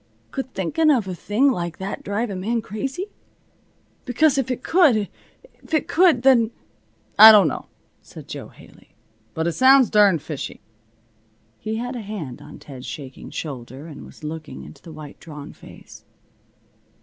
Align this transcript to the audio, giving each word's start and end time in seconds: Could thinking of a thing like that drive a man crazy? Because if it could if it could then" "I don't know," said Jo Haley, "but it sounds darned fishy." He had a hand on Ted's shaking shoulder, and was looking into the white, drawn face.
Could 0.31 0.51
thinking 0.55 0.89
of 0.89 1.07
a 1.07 1.13
thing 1.13 1.51
like 1.51 1.77
that 1.77 2.01
drive 2.03 2.31
a 2.31 2.35
man 2.35 2.63
crazy? 2.63 3.11
Because 4.03 4.39
if 4.39 4.49
it 4.49 4.63
could 4.63 5.07
if 5.61 5.75
it 5.75 5.87
could 5.87 6.23
then" 6.23 6.49
"I 7.19 7.31
don't 7.31 7.47
know," 7.47 7.67
said 8.01 8.27
Jo 8.27 8.47
Haley, 8.47 8.95
"but 9.35 9.45
it 9.45 9.51
sounds 9.51 9.91
darned 9.91 10.23
fishy." 10.23 10.59
He 11.59 11.75
had 11.75 11.95
a 11.95 12.01
hand 12.01 12.41
on 12.41 12.57
Ted's 12.57 12.87
shaking 12.87 13.29
shoulder, 13.29 13.85
and 13.85 14.03
was 14.03 14.23
looking 14.23 14.63
into 14.63 14.81
the 14.81 14.91
white, 14.91 15.19
drawn 15.19 15.53
face. 15.53 16.03